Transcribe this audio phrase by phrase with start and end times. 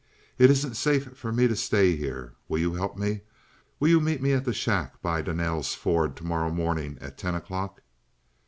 [0.39, 2.33] It isn't safe for me to stay here.
[2.47, 3.21] Will you help me?
[3.79, 7.83] Will you meet me at the shack by Donnell's ford tomorrow morning at ten o'clock?